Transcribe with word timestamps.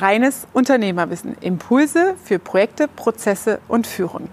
Reines 0.00 0.46
Unternehmerwissen. 0.52 1.36
Impulse 1.40 2.14
für 2.24 2.38
Projekte, 2.38 2.88
Prozesse 2.88 3.58
und 3.68 3.86
Führung. 3.86 4.28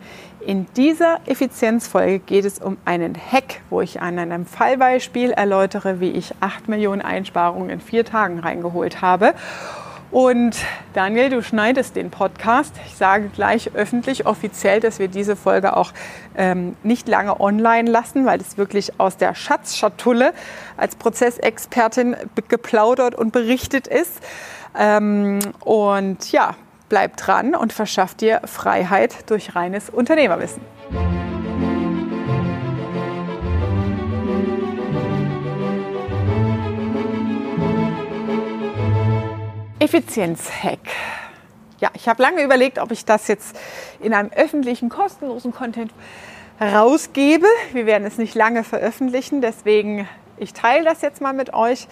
In 0.46 0.66
dieser 0.76 1.20
Effizienzfolge 1.26 2.20
geht 2.20 2.44
es 2.44 2.60
um 2.60 2.78
einen 2.84 3.16
Hack, 3.16 3.62
wo 3.70 3.80
ich 3.80 4.02
an 4.02 4.20
einem 4.20 4.46
Fallbeispiel 4.46 5.32
erläutere, 5.32 6.02
wie 6.02 6.12
ich 6.12 6.34
8 6.42 6.68
Millionen 6.68 7.02
Einsparungen 7.02 7.70
in 7.70 7.80
vier 7.80 8.04
Tagen 8.04 8.40
reingeholt 8.40 9.02
habe. 9.02 9.34
Und 10.14 10.56
Daniel, 10.94 11.32
du 11.32 11.42
schneidest 11.42 11.96
den 11.96 12.12
Podcast. 12.12 12.76
Ich 12.86 12.96
sage 12.98 13.30
gleich 13.30 13.74
öffentlich, 13.74 14.28
offiziell, 14.28 14.80
dass 14.80 15.00
wir 15.00 15.08
diese 15.08 15.36
Folge 15.36 15.76
auch 15.76 15.92
ähm, 16.38 16.76
nicht 16.84 17.08
lange 17.08 17.40
online 17.40 17.90
lassen, 17.90 18.24
weil 18.28 18.40
es 18.40 18.56
wirklich 18.56 19.00
aus 19.00 19.18
der 19.18 19.34
Schatzschatulle 19.34 20.34
als 20.78 20.98
Prozessexpertin 20.98 22.16
geplaudert 22.48 23.16
und 23.16 23.32
berichtet 23.32 23.88
ist. 23.88 24.22
Ähm, 24.78 25.40
und 25.64 26.32
ja, 26.32 26.56
bleib 26.90 27.18
dran 27.18 27.56
und 27.56 27.74
verschaff 27.74 28.16
dir 28.16 28.42
Freiheit 28.46 29.30
durch 29.30 29.56
reines 29.56 29.90
Unternehmerwissen. 29.90 30.62
Effizienzhack. 39.80 40.80
Ja, 41.80 41.90
ich 41.94 42.08
habe 42.08 42.22
lange 42.22 42.42
überlegt, 42.42 42.80
ob 42.80 42.92
ich 42.92 43.04
das 43.04 43.28
jetzt 43.28 43.60
in 44.00 44.14
einem 44.14 44.32
öffentlichen, 44.32 44.88
kostenlosen 44.88 45.52
Content 45.52 45.92
rausgebe. 46.62 47.48
Wir 47.74 47.86
werden 47.86 48.08
es 48.08 48.18
nicht 48.18 48.34
lange 48.34 48.64
veröffentlichen, 48.64 49.42
deswegen 49.42 50.08
ich 50.38 50.54
teile 50.54 50.86
das 50.86 51.02
jetzt 51.02 51.22
mal 51.22 51.34
mit 51.34 51.54
euch. 51.54 51.88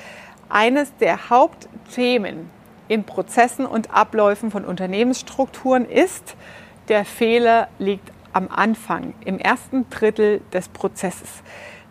Eines 0.47 0.95
der 0.97 1.29
Hauptthemen 1.29 2.49
in 2.91 3.05
Prozessen 3.05 3.65
und 3.65 3.91
Abläufen 3.91 4.51
von 4.51 4.65
Unternehmensstrukturen 4.65 5.85
ist, 5.85 6.35
der 6.89 7.05
Fehler 7.05 7.69
liegt 7.79 8.11
am 8.33 8.49
Anfang, 8.49 9.13
im 9.23 9.39
ersten 9.39 9.89
Drittel 9.89 10.41
des 10.51 10.67
Prozesses. 10.67 11.29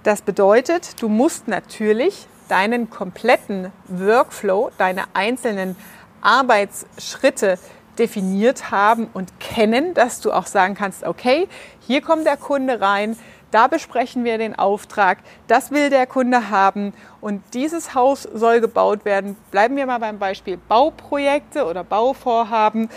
Das 0.03 0.21
bedeutet, 0.21 1.01
du 1.01 1.09
musst 1.09 1.49
natürlich 1.49 2.27
deinen 2.49 2.91
kompletten 2.91 3.73
Workflow, 3.89 4.73
deine 4.77 5.05
einzelnen 5.15 5.75
Arbeitsschritte 6.21 7.59
definiert 7.99 8.71
haben 8.71 9.09
und 9.15 9.41
kennen, 9.41 9.95
dass 9.95 10.21
du 10.21 10.33
auch 10.33 10.47
sagen 10.47 10.75
kannst, 10.75 11.05
okay, 11.05 11.49
hier 11.81 12.03
kommt 12.03 12.27
der 12.27 12.37
Kunde 12.37 12.83
rein, 12.83 13.17
da 13.51 13.67
besprechen 13.67 14.25
wir 14.25 14.39
den 14.39 14.59
Auftrag, 14.59 15.19
das 15.47 15.71
will 15.71 15.91
der 15.91 16.07
Kunde 16.07 16.51
haben 16.51 16.93
und 17.21 17.43
dieses 17.55 17.95
Haus 17.95 18.23
soll 18.23 18.61
gebaut 18.61 19.05
werden. 19.05 19.37
Bleiben 19.51 19.77
wir 19.77 19.87
mal 19.87 19.99
beim 19.99 20.19
Beispiel 20.19 20.57
Bauprojekte 20.57 21.65
oder 21.67 21.85
Bauvorhaben. 21.85 22.89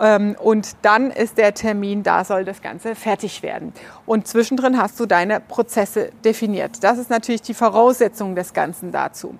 Ähm, 0.00 0.36
und 0.38 0.76
dann 0.82 1.10
ist 1.10 1.38
der 1.38 1.54
Termin, 1.54 2.02
da 2.02 2.24
soll 2.24 2.44
das 2.44 2.62
Ganze 2.62 2.94
fertig 2.94 3.42
werden. 3.42 3.72
Und 4.06 4.26
zwischendrin 4.26 4.80
hast 4.80 4.98
du 4.98 5.06
deine 5.06 5.40
Prozesse 5.40 6.10
definiert. 6.24 6.82
Das 6.82 6.98
ist 6.98 7.10
natürlich 7.10 7.42
die 7.42 7.54
Voraussetzung 7.54 8.34
des 8.34 8.52
Ganzen 8.54 8.90
dazu. 8.92 9.38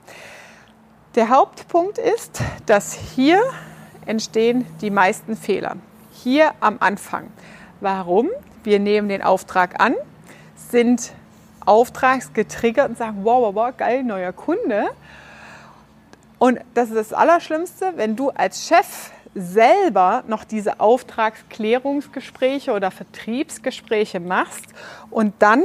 Der 1.15 1.29
Hauptpunkt 1.29 1.99
ist, 1.99 2.41
dass 2.67 2.93
hier 2.95 3.43
entstehen 4.07 4.67
die 4.81 4.91
meisten 4.91 5.37
Fehler. 5.37 5.77
Hier 6.13 6.53
am 6.61 6.77
Anfang. 6.81 7.29
Warum? 7.81 8.31
Wir 8.65 8.79
nehmen 8.79 9.09
den 9.09 9.23
Auftrag 9.23 9.81
an, 9.81 9.95
sind 10.71 11.13
auftragsgetriggert 11.65 12.91
und 12.91 12.99
sagen, 12.99 13.19
wow, 13.23 13.43
wow, 13.43 13.55
wow, 13.55 13.77
geil, 13.77 14.03
neuer 14.03 14.33
Kunde. 14.33 14.87
Und 16.39 16.59
das 16.75 16.89
ist 16.89 16.97
das 16.97 17.13
Allerschlimmste, 17.13 17.93
wenn 17.97 18.17
du 18.17 18.31
als 18.31 18.67
Chef 18.67 19.13
selber 19.35 20.25
noch 20.27 20.45
diese 20.45 20.81
Auftragsklärungsgespräche 20.81 22.73
oder 22.73 22.91
Vertriebsgespräche 22.91 24.21
machst 24.21 24.67
und 25.11 25.35
dann 25.39 25.63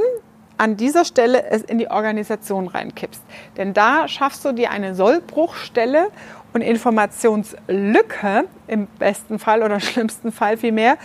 an 0.56 0.76
dieser 0.76 1.04
Stelle 1.04 1.44
es 1.50 1.62
in 1.62 1.78
die 1.78 1.88
Organisation 1.88 2.68
reinkippst. 2.68 3.22
Denn 3.56 3.74
da 3.74 4.08
schaffst 4.08 4.44
du 4.44 4.52
dir 4.52 4.70
eine 4.70 4.94
Sollbruchstelle 4.94 6.08
und 6.52 6.62
Informationslücke 6.62 8.44
im 8.66 8.86
besten 8.98 9.38
Fall 9.38 9.62
oder 9.62 9.80
schlimmsten 9.80 10.32
Fall 10.32 10.56
vielmehr, 10.56 10.98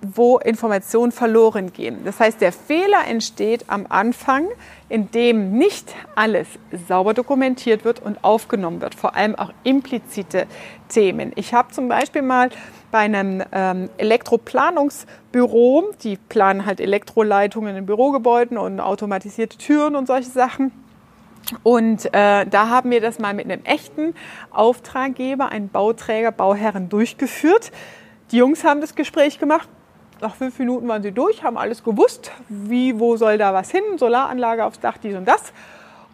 wo 0.00 0.38
Informationen 0.38 1.12
verloren 1.12 1.72
gehen. 1.72 2.04
Das 2.04 2.20
heißt, 2.20 2.40
der 2.40 2.52
Fehler 2.52 3.06
entsteht 3.06 3.64
am 3.68 3.86
Anfang, 3.88 4.46
indem 4.88 5.52
nicht 5.58 5.94
alles 6.14 6.46
sauber 6.86 7.14
dokumentiert 7.14 7.84
wird 7.84 8.00
und 8.00 8.22
aufgenommen 8.22 8.80
wird, 8.80 8.94
vor 8.94 9.16
allem 9.16 9.34
auch 9.34 9.52
implizite 9.64 10.46
Themen. 10.88 11.32
Ich 11.34 11.52
habe 11.52 11.72
zum 11.72 11.88
Beispiel 11.88 12.22
mal 12.22 12.50
bei 12.90 13.00
einem 13.00 13.42
ähm, 13.52 13.90
Elektroplanungsbüro, 13.98 15.90
die 16.02 16.16
planen 16.16 16.64
halt 16.64 16.80
Elektroleitungen 16.80 17.76
in 17.76 17.86
Bürogebäuden 17.86 18.56
und 18.56 18.80
automatisierte 18.80 19.58
Türen 19.58 19.96
und 19.96 20.06
solche 20.06 20.30
Sachen. 20.30 20.72
Und 21.62 22.06
äh, 22.14 22.46
da 22.46 22.68
haben 22.68 22.90
wir 22.90 23.00
das 23.00 23.18
mal 23.18 23.34
mit 23.34 23.50
einem 23.50 23.64
echten 23.64 24.14
Auftraggeber, 24.50 25.50
einem 25.50 25.68
Bauträger, 25.68 26.30
Bauherren 26.30 26.88
durchgeführt. 26.88 27.72
Die 28.32 28.36
Jungs 28.36 28.64
haben 28.64 28.80
das 28.80 28.94
Gespräch 28.94 29.38
gemacht, 29.38 29.68
nach 30.20 30.34
fünf 30.34 30.58
Minuten 30.58 30.88
waren 30.88 31.02
sie 31.02 31.12
durch, 31.12 31.42
haben 31.42 31.56
alles 31.56 31.84
gewusst, 31.84 32.32
wie, 32.48 32.98
wo 32.98 33.16
soll 33.16 33.38
da 33.38 33.54
was 33.54 33.70
hin, 33.70 33.82
Solaranlage 33.96 34.64
aufs 34.64 34.80
Dach, 34.80 34.96
dies 34.96 35.14
und 35.14 35.26
das. 35.26 35.52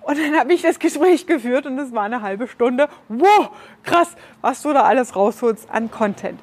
Und 0.03 0.19
dann 0.19 0.38
habe 0.38 0.53
ich 0.53 0.62
das 0.62 0.78
Gespräch 0.78 1.26
geführt 1.26 1.66
und 1.66 1.78
es 1.78 1.92
war 1.92 2.03
eine 2.03 2.20
halbe 2.20 2.47
Stunde. 2.47 2.88
Wow, 3.09 3.50
krass, 3.82 4.15
was 4.42 4.60
du 4.62 4.72
da 4.72 4.82
alles 4.82 5.16
rausholst 5.16 5.70
an 5.70 5.91
Content 5.91 6.38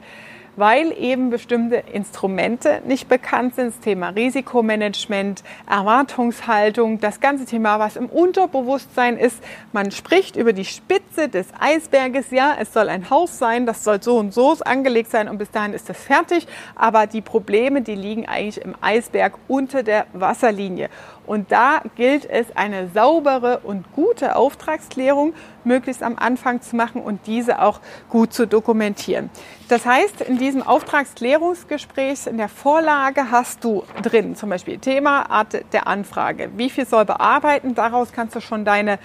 weil 0.62 0.94
eben 0.96 1.32
bestimmte 1.32 1.78
Instrumente 1.92 2.84
nicht 2.86 3.10
bekannt 3.10 3.56
sind. 3.56 3.74
Das 3.74 3.80
Thema 3.80 4.10
Risikomanagement, 4.10 5.44
Erwartungshaltung, 5.68 7.00
das 7.00 7.20
ganze 7.20 7.46
Thema, 7.46 7.80
was 7.80 7.96
im 7.96 8.06
Unterbewusstsein 8.06 9.18
ist. 9.18 9.38
Man 9.74 9.90
spricht 9.90 10.36
über 10.36 10.54
die 10.54 10.66
Spitze 10.66 11.30
des 11.30 11.48
Eisberges. 11.60 12.30
Ja, 12.30 12.56
es 12.60 12.74
soll 12.74 12.90
ein 12.90 13.10
Haus 13.10 13.40
sein, 13.40 13.66
das 13.66 13.84
soll 13.84 14.04
so 14.04 14.20
und 14.20 14.36
so 14.36 14.56
angelegt 14.64 15.10
sein 15.10 15.28
und 15.30 15.40
bis 15.40 15.50
dahin 15.50 15.74
ist 15.74 15.90
das 15.90 15.98
fertig. 15.98 16.46
Aber 16.76 17.08
die 17.08 17.22
Probleme, 17.22 17.82
die 17.82 17.96
liegen 17.96 18.28
eigentlich 18.28 18.64
im 18.64 18.76
Eisberg 18.82 19.34
unter 19.48 19.82
der 19.82 20.06
Wasserlinie. 20.14 20.90
Und 21.32 21.54
da 21.54 21.82
gilt 21.96 22.30
es, 22.30 22.48
eine 22.58 22.90
saubere 22.90 23.60
und 23.60 23.86
gute 23.94 24.36
Auftragsklärung 24.36 25.34
möglichst 25.64 26.04
am 26.04 26.18
Anfang 26.18 26.62
zu 26.62 26.76
machen 26.76 27.02
und 27.02 27.26
diese 27.26 27.62
auch 27.62 27.80
gut 28.10 28.34
zu 28.34 28.46
dokumentieren. 28.46 29.30
Das 29.70 29.86
heißt, 29.86 30.20
in 30.20 30.38
diesem 30.38 30.62
Auftragsklärungsgespräch, 30.62 32.28
in 32.28 32.36
der 32.36 32.50
Vorlage 32.50 33.32
hast 33.32 33.64
du 33.64 33.86
drin 34.02 34.36
zum 34.36 34.50
Beispiel 34.50 34.78
Thema, 34.80 35.30
Art 35.30 35.56
der 35.72 35.88
Anfrage. 35.88 36.50
Wie 36.58 36.70
viel 36.70 36.86
soll 36.86 37.06
bearbeiten? 37.06 37.76
Daraus 37.76 38.12
kannst 38.12 38.36
du 38.36 38.42
schon 38.42 38.66
deine 38.66 39.00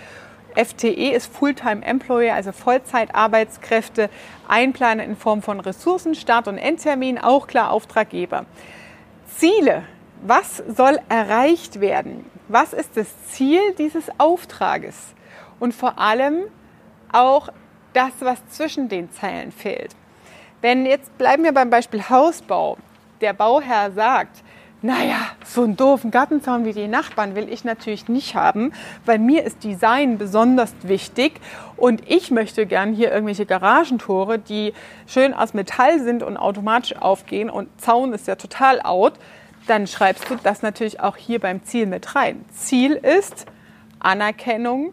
FTE 0.56 1.12
ist 1.12 1.32
Fulltime 1.32 1.84
Employee, 1.84 2.32
also 2.32 2.50
Vollzeitarbeitskräfte, 2.50 4.10
einplanen 4.48 5.10
in 5.10 5.16
Form 5.16 5.42
von 5.42 5.60
Ressourcen, 5.60 6.16
Start- 6.16 6.48
und 6.48 6.58
Endtermin, 6.58 7.18
auch 7.18 7.46
klar 7.46 7.70
Auftraggeber. 7.70 8.46
Ziele 9.36 9.84
was 10.22 10.62
soll 10.68 10.98
erreicht 11.08 11.80
werden? 11.80 12.24
Was 12.48 12.72
ist 12.72 12.96
das 12.96 13.06
Ziel 13.28 13.60
dieses 13.78 14.04
Auftrages? 14.18 15.14
Und 15.58 15.74
vor 15.74 15.98
allem 15.98 16.44
auch 17.12 17.48
das, 17.92 18.12
was 18.20 18.46
zwischen 18.48 18.88
den 18.88 19.10
Zeilen 19.10 19.52
fehlt. 19.52 19.96
Wenn 20.60 20.86
jetzt 20.86 21.16
bleiben 21.18 21.44
wir 21.44 21.52
beim 21.52 21.70
Beispiel 21.70 22.08
Hausbau, 22.08 22.76
der 23.20 23.32
Bauherr 23.32 23.92
sagt, 23.92 24.42
naja, 24.82 25.30
so 25.44 25.64
einen 25.64 25.76
doofen 25.76 26.10
Gartenzaun 26.10 26.66
wie 26.66 26.72
die 26.72 26.86
Nachbarn 26.86 27.34
will 27.34 27.50
ich 27.50 27.64
natürlich 27.64 28.08
nicht 28.08 28.34
haben, 28.34 28.72
weil 29.06 29.18
mir 29.18 29.42
ist 29.42 29.64
Design 29.64 30.18
besonders 30.18 30.74
wichtig 30.82 31.40
und 31.76 32.02
ich 32.08 32.30
möchte 32.30 32.66
gern 32.66 32.92
hier 32.92 33.10
irgendwelche 33.10 33.46
Garagentore, 33.46 34.38
die 34.38 34.74
schön 35.06 35.32
aus 35.32 35.54
Metall 35.54 36.00
sind 36.00 36.22
und 36.22 36.36
automatisch 36.36 36.94
aufgehen 36.96 37.48
und 37.48 37.68
Zaun 37.80 38.12
ist 38.12 38.28
ja 38.28 38.36
total 38.36 38.82
out 38.82 39.14
dann 39.66 39.86
schreibst 39.86 40.30
du 40.30 40.36
das 40.42 40.62
natürlich 40.62 41.00
auch 41.00 41.16
hier 41.16 41.40
beim 41.40 41.64
Ziel 41.64 41.86
mit 41.86 42.14
rein. 42.14 42.44
Ziel 42.52 42.92
ist 42.92 43.46
Anerkennung, 43.98 44.92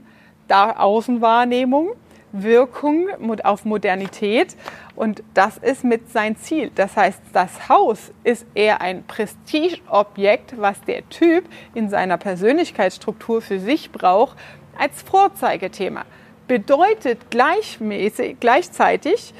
Außenwahrnehmung, 0.49 1.93
Wirkung 2.31 3.07
auf 3.43 3.65
Modernität 3.65 4.55
und 4.95 5.23
das 5.33 5.57
ist 5.57 5.83
mit 5.83 6.11
sein 6.11 6.35
Ziel. 6.35 6.71
Das 6.75 6.95
heißt, 6.95 7.19
das 7.31 7.69
Haus 7.69 8.11
ist 8.23 8.45
eher 8.53 8.81
ein 8.81 9.03
Prestigeobjekt, 9.05 10.59
was 10.59 10.81
der 10.81 11.07
Typ 11.09 11.45
in 11.73 11.89
seiner 11.89 12.17
Persönlichkeitsstruktur 12.17 13.41
für 13.41 13.59
sich 13.59 13.91
braucht, 13.91 14.37
als 14.77 15.01
Vorzeigethema. 15.03 16.05
Bedeutet 16.47 17.31
gleichmäßig, 17.31 18.37
gleichzeitig, 18.39 19.33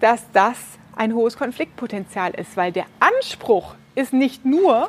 dass 0.00 0.24
das 0.32 0.56
ein 0.96 1.14
hohes 1.14 1.36
Konfliktpotenzial 1.36 2.32
ist, 2.32 2.56
weil 2.56 2.72
der 2.72 2.86
Anspruch 3.00 3.74
ist 3.94 4.12
nicht 4.12 4.44
nur 4.44 4.88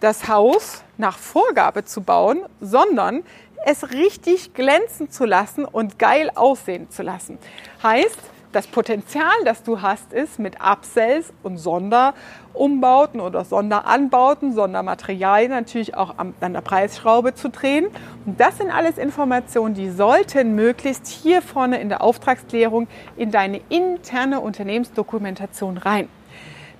das 0.00 0.28
Haus 0.28 0.82
nach 0.98 1.18
Vorgabe 1.18 1.84
zu 1.84 2.02
bauen, 2.02 2.42
sondern 2.60 3.22
es 3.66 3.92
richtig 3.92 4.54
glänzen 4.54 5.10
zu 5.10 5.24
lassen 5.24 5.64
und 5.64 5.98
geil 5.98 6.30
aussehen 6.34 6.90
zu 6.90 7.02
lassen. 7.02 7.38
Heißt, 7.82 8.18
das 8.54 8.68
Potenzial, 8.68 9.32
das 9.44 9.64
du 9.64 9.82
hast, 9.82 10.12
ist, 10.12 10.38
mit 10.38 10.60
Upsells 10.60 11.32
und 11.42 11.58
Sonderumbauten 11.58 13.20
oder 13.20 13.44
Sonderanbauten, 13.44 14.52
Sondermaterialien 14.52 15.50
natürlich 15.50 15.96
auch 15.96 16.14
an 16.18 16.34
der 16.40 16.60
Preisschraube 16.60 17.34
zu 17.34 17.48
drehen. 17.48 17.86
Und 18.26 18.38
das 18.38 18.58
sind 18.58 18.70
alles 18.70 18.96
Informationen, 18.96 19.74
die 19.74 19.90
sollten 19.90 20.54
möglichst 20.54 21.08
hier 21.08 21.42
vorne 21.42 21.80
in 21.80 21.88
der 21.88 22.00
Auftragsklärung 22.00 22.86
in 23.16 23.32
deine 23.32 23.60
interne 23.70 24.38
Unternehmensdokumentation 24.38 25.78
rein. 25.78 26.08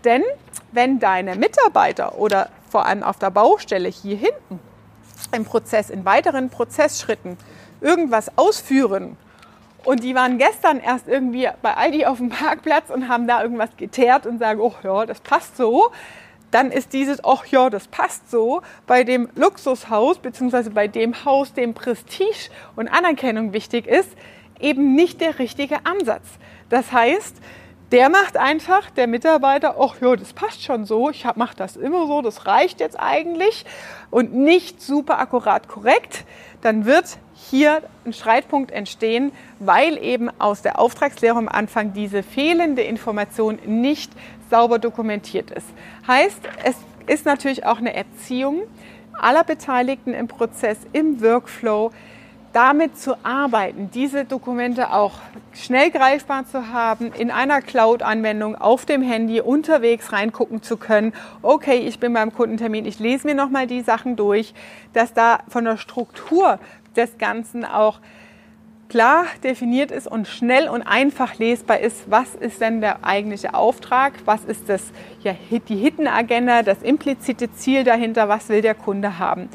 Denn 0.04 0.22
wenn 0.72 0.98
deine 0.98 1.36
Mitarbeiter 1.36 2.18
oder 2.18 2.50
vor 2.68 2.86
allem 2.86 3.02
auf 3.02 3.18
der 3.18 3.30
Baustelle 3.30 3.88
hier 3.88 4.16
hinten 4.16 4.60
im 5.32 5.44
Prozess, 5.44 5.90
in 5.90 6.04
weiteren 6.04 6.50
Prozessschritten 6.50 7.36
irgendwas 7.80 8.36
ausführen 8.36 9.16
und 9.84 10.02
die 10.02 10.14
waren 10.14 10.38
gestern 10.38 10.80
erst 10.80 11.08
irgendwie 11.08 11.48
bei 11.60 11.74
Aldi 11.74 12.06
auf 12.06 12.18
dem 12.18 12.30
Parkplatz 12.30 12.90
und 12.90 13.08
haben 13.08 13.26
da 13.26 13.42
irgendwas 13.42 13.76
geteert 13.76 14.26
und 14.26 14.38
sagen, 14.38 14.60
oh 14.60 14.74
ja, 14.82 15.04
das 15.04 15.20
passt 15.20 15.56
so. 15.56 15.90
Dann 16.50 16.70
ist 16.70 16.92
dieses, 16.92 17.22
oh 17.22 17.40
ja, 17.50 17.68
das 17.68 17.88
passt 17.88 18.30
so, 18.30 18.62
bei 18.86 19.04
dem 19.04 19.28
Luxushaus 19.34 20.18
beziehungsweise 20.18 20.70
bei 20.70 20.88
dem 20.88 21.24
Haus, 21.24 21.52
dem 21.52 21.74
Prestige 21.74 22.48
und 22.76 22.88
Anerkennung 22.88 23.52
wichtig 23.52 23.86
ist, 23.86 24.08
eben 24.60 24.94
nicht 24.94 25.20
der 25.20 25.38
richtige 25.38 25.84
Ansatz. 25.84 26.24
Das 26.70 26.92
heißt, 26.92 27.36
der 27.94 28.11
macht 28.11 28.37
einfach, 28.37 28.91
der 28.91 29.06
Mitarbeiter, 29.06 29.76
ach 29.79 30.00
ja, 30.00 30.17
das 30.17 30.32
passt 30.32 30.64
schon 30.64 30.85
so, 30.85 31.11
ich 31.11 31.25
mache 31.37 31.55
das 31.55 31.76
immer 31.76 32.08
so, 32.08 32.23
das 32.23 32.44
reicht 32.44 32.81
jetzt 32.81 32.99
eigentlich 32.99 33.64
und 34.11 34.35
nicht 34.35 34.82
super 34.82 35.20
akkurat 35.20 35.69
korrekt, 35.69 36.25
dann 36.61 36.87
wird 36.87 37.19
hier 37.35 37.82
ein 38.05 38.12
Streitpunkt 38.12 38.73
entstehen, 38.73 39.31
weil 39.61 39.96
eben 40.02 40.29
aus 40.41 40.61
der 40.61 40.81
Auftragsklärung 40.81 41.46
am 41.46 41.49
Anfang 41.49 41.93
diese 41.93 42.25
fehlende 42.25 42.82
Information 42.82 43.61
nicht 43.64 44.11
sauber 44.50 44.81
dokumentiert 44.81 45.52
ist. 45.52 45.69
Heißt, 46.08 46.40
es 46.64 46.75
ist 47.06 47.26
natürlich 47.26 47.64
auch 47.64 47.79
eine 47.79 47.94
Erziehung 47.94 48.62
aller 49.12 49.44
Beteiligten 49.44 50.14
im 50.14 50.26
Prozess, 50.26 50.79
im 50.93 51.23
Workflow, 51.23 51.93
damit 52.54 52.96
zu 52.96 53.16
arbeiten, 53.24 53.90
diese 53.92 54.24
Dokumente 54.24 54.92
auch 54.92 55.14
schnell 55.52 55.90
greifbar 55.90 56.46
zu 56.46 56.68
haben, 56.68 57.12
in 57.12 57.32
einer 57.32 57.60
Cloud-Anwendung 57.60 58.54
auf 58.54 58.86
dem 58.86 59.02
Handy 59.02 59.40
unterwegs 59.40 60.12
reingucken 60.12 60.62
zu 60.62 60.76
können. 60.76 61.12
Okay, 61.42 61.78
ich 61.78 61.98
bin 61.98 62.12
beim 62.12 62.32
Kundentermin, 62.32 62.86
ich 62.86 63.00
lese 63.00 63.26
mir 63.26 63.34
nochmal 63.34 63.66
die 63.66 63.80
Sachen 63.80 64.14
durch, 64.14 64.54
dass 64.92 65.12
da 65.12 65.40
von 65.48 65.64
der 65.64 65.76
Struktur 65.76 66.60
des 66.94 67.18
Ganzen 67.18 67.64
auch 67.64 67.98
klar 68.94 69.25
definiert 69.43 69.91
ist 69.91 70.06
und 70.06 70.29
schnell 70.29 70.69
und 70.69 70.82
einfach 70.82 71.37
lesbar 71.41 71.81
ist, 71.81 72.08
was 72.12 72.37
ist 72.37 72.61
denn 72.61 72.81
der 72.81 73.05
eigentliche 73.05 73.52
Auftrag, 73.52 74.12
was 74.25 74.44
ist 74.44 74.69
das, 74.69 74.85
ja, 75.20 75.35
die 75.50 75.75
Hidden 75.75 76.06
Agenda, 76.06 76.62
das 76.62 76.81
implizite 76.81 77.52
Ziel 77.52 77.82
dahinter, 77.82 78.29
was 78.29 78.49
will 78.50 78.62
der 78.62 78.76
Kunde 78.76 79.19
haben. 79.19 79.49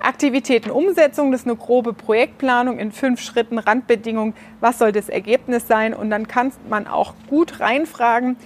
Aktivitätenumsetzung, 0.00 1.32
das 1.32 1.40
ist 1.40 1.48
eine 1.48 1.56
grobe 1.56 1.92
Projektplanung 1.92 2.78
in 2.78 2.92
fünf 2.92 3.20
Schritten, 3.20 3.58
Randbedingungen, 3.58 4.32
was 4.60 4.78
soll 4.78 4.92
das 4.92 5.08
Ergebnis 5.08 5.66
sein 5.66 5.92
und 5.92 6.08
dann 6.10 6.28
kann 6.28 6.52
man 6.68 6.86
auch 6.86 7.14
gut 7.28 7.58
reinfragen, 7.58 8.36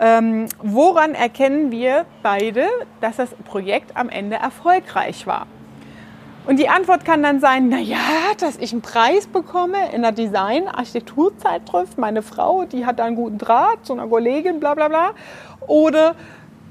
ähm, 0.00 0.48
woran 0.62 1.14
erkennen 1.14 1.70
wir 1.70 2.04
beide, 2.22 2.66
dass 3.00 3.16
das 3.16 3.30
Projekt 3.46 3.96
am 3.96 4.10
Ende 4.10 4.36
erfolgreich 4.36 5.26
war. 5.26 5.46
Und 6.46 6.58
die 6.58 6.68
Antwort 6.68 7.06
kann 7.06 7.22
dann 7.22 7.40
sein, 7.40 7.68
na 7.70 7.78
ja, 7.78 7.96
dass 8.38 8.58
ich 8.58 8.72
einen 8.72 8.82
Preis 8.82 9.26
bekomme 9.26 9.92
in 9.94 10.02
der 10.02 10.12
Design-Architekturzeitschrift, 10.12 11.96
meine 11.96 12.20
Frau, 12.22 12.64
die 12.66 12.84
hat 12.84 12.98
da 12.98 13.04
einen 13.04 13.16
guten 13.16 13.38
Draht 13.38 13.86
zu 13.86 13.94
einer 13.94 14.06
Kollegin, 14.06 14.60
bla 14.60 14.74
bla 14.74 14.88
bla. 14.88 15.12
Oder 15.66 16.14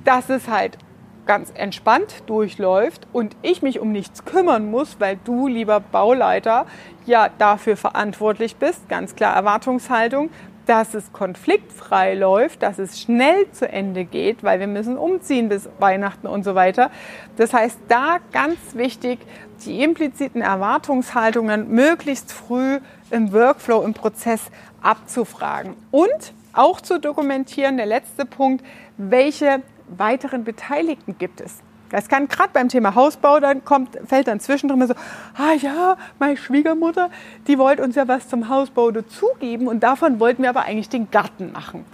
dass 0.04 0.30
es 0.30 0.48
halt 0.48 0.78
ganz 1.26 1.52
entspannt 1.56 2.24
durchläuft 2.28 3.08
und 3.14 3.36
ich 3.42 3.64
mich 3.64 3.80
um 3.80 3.92
nichts 3.92 4.26
kümmern 4.26 4.70
muss, 4.70 4.98
weil 5.00 5.18
du, 5.24 5.48
lieber 5.48 5.80
Bauleiter, 5.80 6.68
ja 7.06 7.30
dafür 7.38 7.78
verantwortlich 7.78 8.58
bist, 8.58 8.88
ganz 8.90 9.16
klar 9.16 9.36
Erwartungshaltung, 9.36 10.30
dass 10.66 10.94
es 10.94 11.12
konfliktfrei 11.12 12.16
läuft, 12.16 12.64
dass 12.64 12.80
es 12.80 13.00
schnell 13.00 13.52
zu 13.52 13.68
Ende 13.68 14.06
geht, 14.06 14.44
weil 14.44 14.60
wir 14.60 14.68
müssen 14.68 14.98
umziehen 14.98 15.50
bis 15.50 15.70
Weihnachten 15.80 16.28
und 16.28 16.44
so 16.44 16.56
weiter. 16.56 16.92
Das 17.38 17.54
heißt, 17.54 17.80
da 17.88 18.18
ganz 18.32 18.58
wichtig, 18.74 19.20
die 19.66 19.84
impliziten 19.84 20.42
Erwartungshaltungen 20.42 21.70
möglichst 21.70 22.32
früh 22.32 22.80
im 23.12 23.34
Workflow, 23.34 23.84
im 23.84 23.94
Prozess 23.94 24.42
abzufragen 24.82 25.76
und 25.92 26.34
auch 26.54 26.82
zu 26.82 27.00
dokumentieren. 27.00 27.78
Der 27.78 27.86
letzte 27.86 28.26
Punkt, 28.26 28.64
welche 28.98 29.62
weiteren 29.88 30.44
Beteiligten 30.44 31.18
gibt 31.18 31.42
es? 31.42 31.62
Das 31.94 32.10
kann 32.10 32.28
gerade 32.28 32.50
beim 32.54 32.70
Thema 32.70 32.96
Hausbau, 32.96 33.40
dann 33.40 33.64
kommt, 33.64 34.00
fällt 34.08 34.28
dann 34.28 34.40
zwischendrin 34.40 34.88
so, 34.88 34.96
ah 35.36 35.54
ja, 35.62 35.96
meine 36.18 36.38
Schwiegermutter, 36.38 37.12
die 37.46 37.60
wollte 37.60 37.84
uns 37.84 37.96
ja 37.96 38.08
was 38.08 38.28
zum 38.28 38.50
Hausbau 38.50 38.90
dazugeben 38.90 39.68
und 39.68 39.84
davon 39.84 40.20
wollten 40.20 40.42
wir 40.42 40.50
aber 40.50 40.64
eigentlich 40.64 40.90
den 40.90 41.12
Garten 41.12 41.52
machen. 41.52 41.86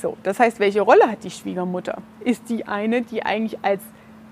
So, 0.00 0.16
das 0.22 0.40
heißt, 0.40 0.58
welche 0.58 0.80
Rolle 0.80 1.10
hat 1.10 1.22
die 1.22 1.30
Schwiegermutter? 1.30 1.98
Ist 2.20 2.48
die 2.48 2.66
eine, 2.66 3.02
die 3.02 3.22
eigentlich 3.22 3.62
als 3.62 3.82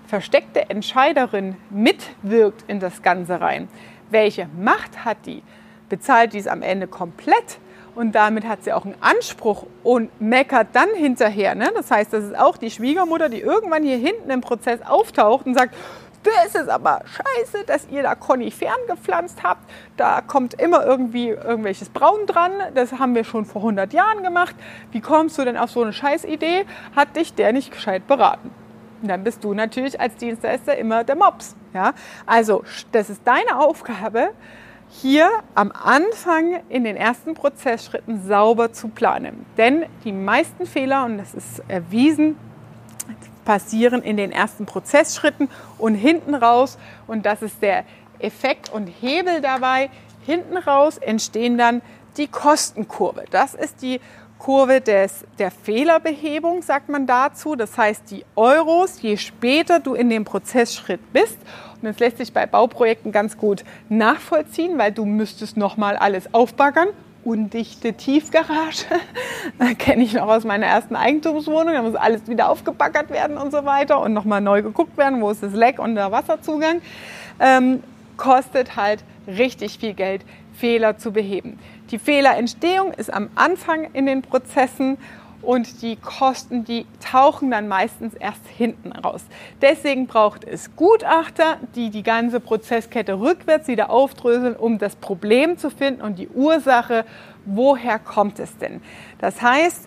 versteckte 0.06 0.70
Entscheiderin 0.70 1.56
mitwirkt 1.68 2.64
in 2.66 2.80
das 2.80 3.02
Ganze 3.02 3.42
rein? 3.42 3.68
Welche 4.08 4.48
Macht 4.58 5.04
hat 5.04 5.18
die? 5.26 5.42
Bezahlt 5.90 6.32
die 6.32 6.38
es 6.38 6.46
am 6.46 6.62
Ende 6.62 6.86
komplett? 6.86 7.58
Und 7.94 8.12
damit 8.12 8.46
hat 8.46 8.64
sie 8.64 8.72
auch 8.72 8.84
einen 8.84 8.96
Anspruch 9.00 9.66
und 9.82 10.10
meckert 10.20 10.68
dann 10.72 10.88
hinterher. 10.94 11.54
Ne? 11.54 11.70
Das 11.74 11.90
heißt, 11.90 12.12
das 12.12 12.24
ist 12.24 12.38
auch 12.38 12.56
die 12.56 12.70
Schwiegermutter, 12.70 13.28
die 13.28 13.40
irgendwann 13.40 13.82
hier 13.82 13.98
hinten 13.98 14.30
im 14.30 14.40
Prozess 14.40 14.80
auftaucht 14.82 15.46
und 15.46 15.54
sagt, 15.54 15.74
das 16.22 16.54
ist 16.54 16.68
aber 16.68 17.02
scheiße, 17.04 17.64
dass 17.66 17.88
ihr 17.90 18.02
da 18.04 18.14
Koniferen 18.14 18.86
gepflanzt 18.86 19.42
habt. 19.42 19.68
Da 19.96 20.20
kommt 20.20 20.54
immer 20.54 20.84
irgendwie 20.86 21.30
irgendwelches 21.30 21.88
Braun 21.88 22.26
dran. 22.26 22.52
Das 22.74 22.92
haben 22.92 23.14
wir 23.16 23.24
schon 23.24 23.44
vor 23.44 23.62
100 23.62 23.92
Jahren 23.92 24.22
gemacht. 24.22 24.54
Wie 24.92 25.00
kommst 25.00 25.36
du 25.38 25.44
denn 25.44 25.56
auf 25.56 25.70
so 25.70 25.82
eine 25.82 25.92
Scheißidee? 25.92 26.64
Hat 26.94 27.16
dich 27.16 27.34
der 27.34 27.52
nicht 27.52 27.72
gescheit 27.72 28.06
beraten? 28.06 28.52
Und 29.02 29.08
dann 29.08 29.24
bist 29.24 29.42
du 29.42 29.52
natürlich 29.52 30.00
als 30.00 30.14
Dienstleister 30.14 30.76
immer 30.76 31.02
der 31.02 31.16
Mops. 31.16 31.56
Ja? 31.74 31.92
Also, 32.24 32.62
das 32.92 33.10
ist 33.10 33.22
deine 33.24 33.58
Aufgabe, 33.58 34.30
hier 35.00 35.28
am 35.54 35.72
Anfang 35.72 36.60
in 36.68 36.84
den 36.84 36.96
ersten 36.96 37.34
Prozessschritten 37.34 38.26
sauber 38.26 38.72
zu 38.72 38.88
planen. 38.88 39.46
Denn 39.56 39.86
die 40.04 40.12
meisten 40.12 40.66
Fehler, 40.66 41.04
und 41.04 41.18
das 41.18 41.34
ist 41.34 41.62
erwiesen, 41.66 42.36
passieren 43.44 44.02
in 44.02 44.16
den 44.16 44.32
ersten 44.32 44.66
Prozessschritten 44.66 45.48
und 45.78 45.94
hinten 45.94 46.34
raus. 46.34 46.78
Und 47.06 47.26
das 47.26 47.42
ist 47.42 47.62
der 47.62 47.84
Effekt 48.18 48.70
und 48.70 48.86
Hebel 48.86 49.40
dabei. 49.40 49.90
Hinten 50.24 50.56
raus 50.56 50.98
entstehen 50.98 51.58
dann 51.58 51.82
die 52.16 52.28
Kostenkurve. 52.28 53.24
Das 53.30 53.54
ist 53.54 53.82
die 53.82 54.00
Kurve 54.42 54.80
des, 54.80 55.24
der 55.38 55.52
Fehlerbehebung, 55.52 56.62
sagt 56.62 56.88
man 56.88 57.06
dazu. 57.06 57.54
Das 57.54 57.78
heißt, 57.78 58.10
die 58.10 58.24
Euros, 58.34 59.00
je 59.00 59.16
später 59.16 59.78
du 59.78 59.94
in 59.94 60.10
dem 60.10 60.24
Prozessschritt 60.24 61.12
bist 61.12 61.38
und 61.76 61.84
das 61.84 62.00
lässt 62.00 62.18
sich 62.18 62.32
bei 62.32 62.44
Bauprojekten 62.46 63.12
ganz 63.12 63.38
gut 63.38 63.62
nachvollziehen, 63.88 64.78
weil 64.78 64.90
du 64.90 65.04
müsstest 65.04 65.56
nochmal 65.56 65.96
alles 65.96 66.34
aufbaggern. 66.34 66.88
Undichte 67.22 67.92
Tiefgarage, 67.92 68.86
kenne 69.78 70.02
ich 70.02 70.12
noch 70.12 70.26
aus 70.26 70.42
meiner 70.42 70.66
ersten 70.66 70.96
Eigentumswohnung. 70.96 71.72
Da 71.72 71.82
muss 71.82 71.94
alles 71.94 72.26
wieder 72.26 72.48
aufgebaggert 72.48 73.10
werden 73.10 73.38
und 73.38 73.52
so 73.52 73.64
weiter 73.64 74.00
und 74.00 74.12
nochmal 74.12 74.40
neu 74.40 74.60
geguckt 74.62 74.98
werden, 74.98 75.20
wo 75.20 75.30
ist 75.30 75.44
das 75.44 75.52
Leck 75.52 75.78
und 75.78 75.94
der 75.94 76.10
Wasserzugang. 76.10 76.82
Ähm, 77.38 77.80
kostet 78.16 78.74
halt 78.74 79.04
richtig 79.28 79.78
viel 79.78 79.94
Geld, 79.94 80.22
Fehler 80.52 80.98
zu 80.98 81.12
beheben. 81.12 81.60
Die 81.92 81.98
Fehlerentstehung 81.98 82.94
ist 82.94 83.12
am 83.12 83.28
Anfang 83.34 83.90
in 83.92 84.06
den 84.06 84.22
Prozessen 84.22 84.96
und 85.42 85.82
die 85.82 85.96
Kosten, 85.96 86.64
die 86.64 86.86
tauchen 87.00 87.50
dann 87.50 87.68
meistens 87.68 88.14
erst 88.14 88.46
hinten 88.46 88.92
raus. 88.92 89.22
Deswegen 89.60 90.06
braucht 90.06 90.44
es 90.44 90.74
Gutachter, 90.74 91.58
die 91.74 91.90
die 91.90 92.02
ganze 92.02 92.40
Prozesskette 92.40 93.20
rückwärts 93.20 93.68
wieder 93.68 93.90
aufdröseln, 93.90 94.56
um 94.56 94.78
das 94.78 94.96
Problem 94.96 95.58
zu 95.58 95.68
finden 95.68 96.00
und 96.00 96.18
die 96.18 96.28
Ursache, 96.28 97.04
woher 97.44 97.98
kommt 97.98 98.38
es 98.38 98.56
denn. 98.56 98.80
Das 99.18 99.42
heißt, 99.42 99.86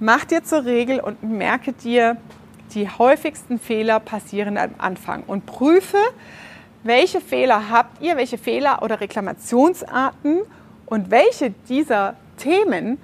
mach 0.00 0.24
dir 0.24 0.42
zur 0.42 0.64
Regel 0.64 0.98
und 0.98 1.22
merke 1.22 1.72
dir, 1.72 2.16
die 2.74 2.88
häufigsten 2.88 3.60
Fehler 3.60 4.00
passieren 4.00 4.58
am 4.58 4.74
Anfang 4.78 5.22
und 5.24 5.46
prüfe, 5.46 5.98
welche 6.82 7.20
Fehler 7.20 7.70
habt 7.70 8.02
ihr, 8.02 8.16
welche 8.16 8.38
Fehler 8.38 8.82
oder 8.82 9.00
Reklamationsarten 9.00 10.40
und 10.88 11.10
welche 11.10 11.50
dieser 11.68 12.16
Themen 12.38 12.98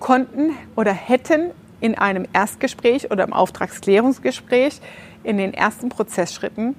konnten 0.00 0.54
oder 0.76 0.92
hätten 0.92 1.50
in 1.80 1.96
einem 1.96 2.26
Erstgespräch 2.32 3.10
oder 3.10 3.24
im 3.24 3.32
Auftragsklärungsgespräch 3.32 4.80
in 5.24 5.38
den 5.38 5.54
ersten 5.54 5.88
Prozessschritten 5.88 6.76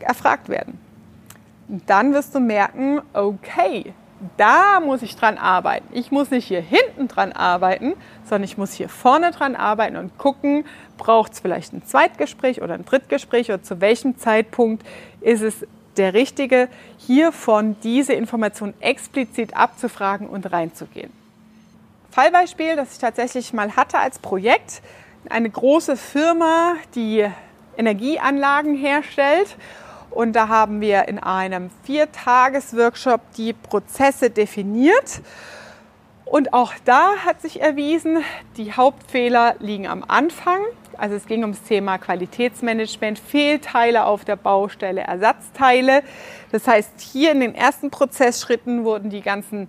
erfragt 0.00 0.48
werden. 0.48 0.78
Und 1.68 1.88
dann 1.88 2.14
wirst 2.14 2.34
du 2.34 2.40
merken, 2.40 3.02
okay, 3.12 3.92
da 4.36 4.80
muss 4.80 5.02
ich 5.02 5.16
dran 5.16 5.36
arbeiten. 5.36 5.86
Ich 5.92 6.10
muss 6.10 6.30
nicht 6.30 6.46
hier 6.46 6.60
hinten 6.60 7.08
dran 7.08 7.32
arbeiten, 7.32 7.94
sondern 8.24 8.44
ich 8.44 8.56
muss 8.56 8.72
hier 8.72 8.88
vorne 8.88 9.32
dran 9.32 9.54
arbeiten 9.54 9.96
und 9.96 10.16
gucken, 10.16 10.64
braucht 10.96 11.32
es 11.32 11.40
vielleicht 11.40 11.72
ein 11.72 11.84
Zweitgespräch 11.84 12.62
oder 12.62 12.74
ein 12.74 12.84
Drittgespräch 12.84 13.48
oder 13.48 13.62
zu 13.62 13.80
welchem 13.80 14.16
Zeitpunkt 14.16 14.86
ist 15.20 15.42
es 15.42 15.66
der 15.96 16.14
Richtige, 16.14 16.68
hiervon 16.98 17.76
diese 17.82 18.12
Information 18.12 18.74
explizit 18.80 19.56
abzufragen 19.56 20.28
und 20.28 20.52
reinzugehen. 20.52 21.12
Fallbeispiel, 22.10 22.76
das 22.76 22.92
ich 22.92 22.98
tatsächlich 22.98 23.52
mal 23.52 23.76
hatte 23.76 23.98
als 23.98 24.18
Projekt, 24.18 24.82
eine 25.30 25.48
große 25.48 25.96
Firma, 25.96 26.74
die 26.94 27.26
Energieanlagen 27.76 28.74
herstellt. 28.74 29.56
Und 30.10 30.34
da 30.34 30.48
haben 30.48 30.82
wir 30.82 31.08
in 31.08 31.18
einem 31.18 31.70
Viertages-Workshop 31.84 33.20
die 33.36 33.54
Prozesse 33.54 34.28
definiert. 34.28 35.22
Und 36.26 36.52
auch 36.52 36.74
da 36.84 37.16
hat 37.24 37.40
sich 37.40 37.60
erwiesen, 37.60 38.22
die 38.56 38.72
Hauptfehler 38.72 39.54
liegen 39.58 39.86
am 39.86 40.04
Anfang. 40.06 40.60
Also 40.98 41.16
es 41.16 41.26
ging 41.26 41.42
ums 41.42 41.62
Thema 41.62 41.98
Qualitätsmanagement, 41.98 43.18
Fehlteile 43.18 44.04
auf 44.04 44.24
der 44.24 44.36
Baustelle, 44.36 45.02
Ersatzteile. 45.02 46.02
Das 46.50 46.66
heißt, 46.66 47.00
hier 47.00 47.32
in 47.32 47.40
den 47.40 47.54
ersten 47.54 47.90
Prozessschritten 47.90 48.84
wurden 48.84 49.10
die 49.10 49.22
ganzen 49.22 49.68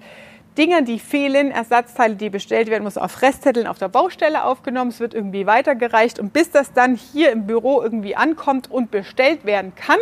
Dinge, 0.57 0.83
die 0.83 0.99
fehlen, 0.99 1.51
Ersatzteile, 1.51 2.15
die 2.15 2.29
bestellt 2.29 2.69
werden, 2.69 2.83
muss 2.83 2.97
auf 2.97 3.21
Restzetteln 3.21 3.65
auf 3.65 3.79
der 3.79 3.87
Baustelle 3.87 4.43
aufgenommen. 4.43 4.91
Es 4.91 4.99
wird 4.99 5.13
irgendwie 5.13 5.47
weitergereicht. 5.47 6.19
Und 6.19 6.31
bis 6.33 6.51
das 6.51 6.73
dann 6.73 6.95
hier 6.95 7.31
im 7.31 7.47
Büro 7.47 7.81
irgendwie 7.81 8.15
ankommt 8.15 8.69
und 8.69 8.91
bestellt 8.91 9.45
werden 9.45 9.73
kann, 9.75 9.99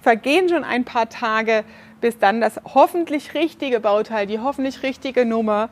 vergehen 0.00 0.48
schon 0.48 0.62
ein 0.62 0.84
paar 0.84 1.08
Tage, 1.08 1.64
bis 2.00 2.18
dann 2.18 2.40
das 2.40 2.60
hoffentlich 2.74 3.34
richtige 3.34 3.80
Bauteil, 3.80 4.26
die 4.26 4.38
hoffentlich 4.38 4.82
richtige 4.82 5.24
Nummer 5.24 5.70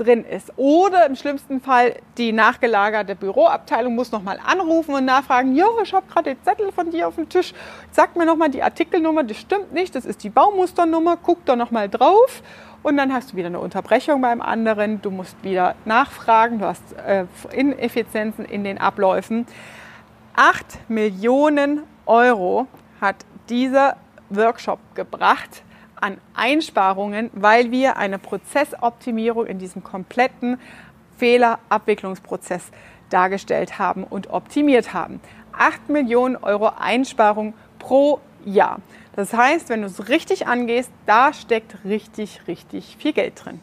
drin 0.00 0.24
ist. 0.24 0.52
Oder 0.56 1.06
im 1.06 1.14
schlimmsten 1.14 1.60
Fall 1.60 1.96
die 2.16 2.32
nachgelagerte 2.32 3.14
Büroabteilung 3.14 3.94
muss 3.94 4.10
nochmal 4.10 4.38
anrufen 4.44 4.94
und 4.94 5.04
nachfragen, 5.04 5.54
jo, 5.54 5.66
ich 5.82 5.92
habe 5.92 6.06
gerade 6.10 6.34
den 6.34 6.42
Zettel 6.42 6.72
von 6.72 6.90
dir 6.90 7.08
auf 7.08 7.16
dem 7.16 7.28
Tisch, 7.28 7.52
sag 7.90 8.16
mir 8.16 8.24
nochmal 8.24 8.50
die 8.50 8.62
Artikelnummer, 8.62 9.24
das 9.24 9.36
stimmt 9.36 9.72
nicht, 9.72 9.94
das 9.94 10.06
ist 10.06 10.24
die 10.24 10.30
Baumusternummer, 10.30 11.18
guck 11.22 11.44
da 11.44 11.54
nochmal 11.54 11.88
drauf 11.88 12.42
und 12.82 12.96
dann 12.96 13.12
hast 13.12 13.32
du 13.32 13.36
wieder 13.36 13.48
eine 13.48 13.60
Unterbrechung 13.60 14.22
beim 14.22 14.40
anderen, 14.40 15.02
du 15.02 15.10
musst 15.10 15.36
wieder 15.42 15.74
nachfragen, 15.84 16.60
du 16.60 16.64
hast 16.64 16.82
äh, 17.06 17.26
Ineffizienzen 17.52 18.44
in 18.46 18.64
den 18.64 18.78
Abläufen. 18.78 19.46
8 20.34 20.88
Millionen 20.88 21.82
Euro 22.06 22.66
hat 23.00 23.16
dieser 23.48 23.96
Workshop 24.30 24.78
gebracht 24.94 25.62
an 26.00 26.18
Einsparungen, 26.34 27.30
weil 27.32 27.70
wir 27.70 27.96
eine 27.96 28.18
Prozessoptimierung 28.18 29.46
in 29.46 29.58
diesem 29.58 29.82
kompletten 29.82 30.58
Fehlerabwicklungsprozess 31.18 32.70
dargestellt 33.10 33.78
haben 33.78 34.04
und 34.04 34.30
optimiert 34.30 34.94
haben. 34.94 35.20
8 35.52 35.88
Millionen 35.88 36.36
Euro 36.36 36.72
Einsparung 36.78 37.54
pro 37.78 38.20
Jahr. 38.44 38.80
Das 39.16 39.32
heißt, 39.32 39.68
wenn 39.68 39.82
du 39.82 39.86
es 39.88 40.08
richtig 40.08 40.46
angehst, 40.46 40.90
da 41.06 41.32
steckt 41.32 41.84
richtig, 41.84 42.40
richtig 42.46 42.96
viel 42.98 43.12
Geld 43.12 43.44
drin. 43.44 43.60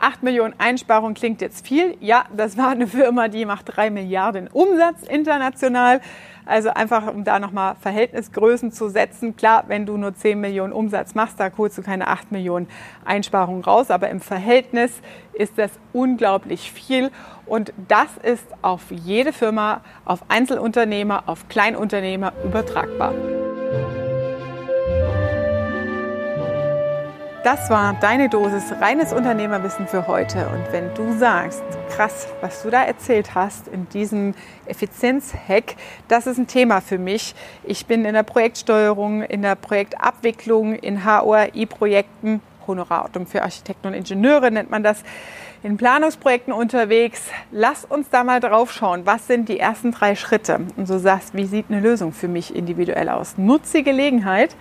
8 0.00 0.22
Millionen 0.22 0.54
Einsparung 0.58 1.14
klingt 1.14 1.40
jetzt 1.40 1.66
viel. 1.66 1.96
Ja, 2.00 2.24
das 2.36 2.56
war 2.56 2.70
eine 2.70 2.86
Firma, 2.86 3.28
die 3.28 3.44
macht 3.44 3.76
3 3.76 3.90
Milliarden 3.90 4.48
Umsatz 4.48 5.02
international. 5.02 6.00
Also 6.44 6.70
einfach, 6.70 7.12
um 7.12 7.24
da 7.24 7.40
nochmal 7.40 7.74
Verhältnisgrößen 7.80 8.70
zu 8.70 8.88
setzen. 8.88 9.36
Klar, 9.36 9.64
wenn 9.66 9.84
du 9.84 9.96
nur 9.96 10.14
10 10.14 10.40
Millionen 10.40 10.72
Umsatz 10.72 11.14
machst, 11.14 11.40
da 11.40 11.50
holst 11.58 11.76
du 11.76 11.82
keine 11.82 12.06
8 12.06 12.30
Millionen 12.30 12.68
Einsparungen 13.04 13.64
raus. 13.64 13.90
Aber 13.90 14.08
im 14.10 14.20
Verhältnis 14.20 14.92
ist 15.32 15.58
das 15.58 15.72
unglaublich 15.92 16.70
viel. 16.70 17.10
Und 17.46 17.72
das 17.88 18.16
ist 18.22 18.46
auf 18.62 18.82
jede 18.90 19.32
Firma, 19.32 19.80
auf 20.04 20.20
Einzelunternehmer, 20.28 21.24
auf 21.26 21.48
Kleinunternehmer 21.48 22.32
übertragbar. 22.44 23.12
Das 27.46 27.70
war 27.70 27.94
deine 28.00 28.28
Dosis 28.28 28.72
reines 28.80 29.12
Unternehmerwissen 29.12 29.86
für 29.86 30.08
heute. 30.08 30.48
Und 30.48 30.72
wenn 30.72 30.92
du 30.94 31.16
sagst, 31.16 31.62
krass, 31.94 32.26
was 32.40 32.64
du 32.64 32.70
da 32.70 32.82
erzählt 32.82 33.36
hast 33.36 33.68
in 33.68 33.88
diesem 33.90 34.34
Effizienzhack, 34.66 35.76
das 36.08 36.26
ist 36.26 36.38
ein 36.38 36.48
Thema 36.48 36.80
für 36.80 36.98
mich. 36.98 37.36
Ich 37.62 37.86
bin 37.86 38.04
in 38.04 38.14
der 38.14 38.24
Projektsteuerung, 38.24 39.22
in 39.22 39.42
der 39.42 39.54
Projektabwicklung, 39.54 40.74
in 40.74 41.06
HORI-Projekten, 41.06 42.42
Honoraratum 42.66 43.26
für 43.26 43.42
Architekten 43.42 43.88
und 43.88 43.94
Ingenieure 43.94 44.50
nennt 44.50 44.70
man 44.70 44.82
das, 44.82 45.02
in 45.62 45.76
Planungsprojekten 45.76 46.52
unterwegs. 46.52 47.22
Lass 47.50 47.84
uns 47.84 48.08
da 48.10 48.24
mal 48.24 48.40
drauf 48.40 48.72
schauen. 48.72 49.04
Was 49.04 49.26
sind 49.26 49.48
die 49.48 49.58
ersten 49.58 49.90
drei 49.90 50.14
Schritte? 50.14 50.60
Und 50.76 50.86
so 50.86 50.98
sagst, 50.98 51.34
wie 51.34 51.44
sieht 51.44 51.66
eine 51.70 51.80
Lösung 51.80 52.12
für 52.12 52.28
mich 52.28 52.54
individuell 52.54 53.08
aus? 53.08 53.36
Nutze 53.36 53.78
die 53.78 53.82
Gelegenheit 53.84 54.54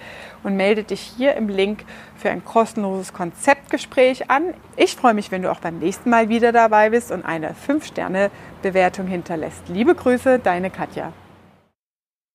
und 0.43 0.55
melde 0.55 0.83
dich 0.83 1.01
hier 1.01 1.35
im 1.35 1.47
Link 1.47 1.83
für 2.17 2.29
ein 2.29 2.43
kostenloses 2.43 3.13
Konzeptgespräch 3.13 4.29
an. 4.31 4.53
Ich 4.77 4.95
freue 4.95 5.13
mich, 5.13 5.31
wenn 5.31 5.41
du 5.41 5.51
auch 5.51 5.59
beim 5.59 5.79
nächsten 5.79 6.09
Mal 6.09 6.29
wieder 6.29 6.51
dabei 6.51 6.89
bist 6.89 7.11
und 7.11 7.23
eine 7.23 7.51
5-Sterne-Bewertung 7.67 9.07
hinterlässt. 9.07 9.63
Liebe 9.67 9.95
Grüße, 9.95 10.39
deine 10.39 10.69
Katja. 10.69 11.13